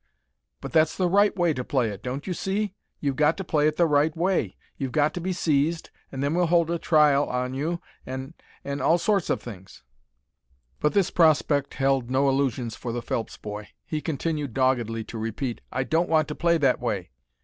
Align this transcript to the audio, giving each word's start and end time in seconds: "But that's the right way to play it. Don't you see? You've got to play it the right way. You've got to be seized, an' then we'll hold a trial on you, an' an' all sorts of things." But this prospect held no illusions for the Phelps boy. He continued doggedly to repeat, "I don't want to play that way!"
"But 0.61 0.71
that's 0.71 0.97
the 0.97 1.07
right 1.07 1.37
way 1.37 1.53
to 1.53 1.63
play 1.63 1.89
it. 1.89 2.01
Don't 2.01 2.25
you 2.25 2.33
see? 2.33 2.73
You've 3.01 3.17
got 3.17 3.37
to 3.37 3.43
play 3.43 3.67
it 3.67 3.75
the 3.77 3.85
right 3.85 4.17
way. 4.17 4.57
You've 4.75 4.93
got 4.93 5.13
to 5.13 5.21
be 5.21 5.31
seized, 5.31 5.91
an' 6.11 6.21
then 6.21 6.33
we'll 6.33 6.47
hold 6.47 6.71
a 6.71 6.79
trial 6.79 7.29
on 7.29 7.53
you, 7.53 7.79
an' 8.03 8.33
an' 8.63 8.81
all 8.81 8.97
sorts 8.97 9.29
of 9.29 9.43
things." 9.43 9.83
But 10.79 10.93
this 10.93 11.11
prospect 11.11 11.75
held 11.75 12.09
no 12.09 12.27
illusions 12.29 12.75
for 12.75 12.91
the 12.91 13.03
Phelps 13.03 13.37
boy. 13.37 13.67
He 13.85 14.01
continued 14.01 14.55
doggedly 14.55 15.03
to 15.03 15.19
repeat, 15.19 15.61
"I 15.71 15.83
don't 15.83 16.09
want 16.09 16.27
to 16.29 16.33
play 16.33 16.57
that 16.57 16.79
way!" 16.79 17.11